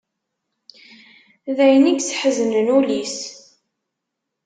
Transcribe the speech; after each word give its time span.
D 1.55 1.57
ayen 1.65 1.89
i 1.91 1.93
yesḥeznen 1.93 2.67
ul-is. 2.77 3.17